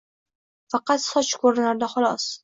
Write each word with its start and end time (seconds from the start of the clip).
Faqat 0.75 1.03
soch 1.03 1.29
ko‘rinardi 1.43 1.91
xolos. 1.93 2.27